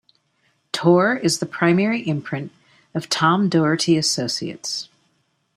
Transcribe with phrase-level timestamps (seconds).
[0.71, 2.51] Tor is the primary imprint
[2.95, 4.89] of Tom Doherty Associates.